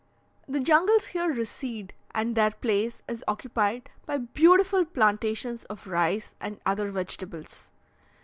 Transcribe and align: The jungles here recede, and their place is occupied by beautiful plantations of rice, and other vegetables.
The 0.47 0.59
jungles 0.59 1.05
here 1.09 1.31
recede, 1.31 1.93
and 2.09 2.33
their 2.33 2.49
place 2.49 3.03
is 3.07 3.23
occupied 3.27 3.91
by 4.07 4.17
beautiful 4.17 4.83
plantations 4.83 5.63
of 5.65 5.85
rice, 5.85 6.33
and 6.41 6.59
other 6.65 6.89
vegetables. 6.89 7.69